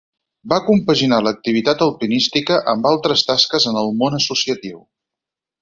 [0.53, 4.85] Va compaginar l'activitat alpinística amb altres tasques en el món associatiu.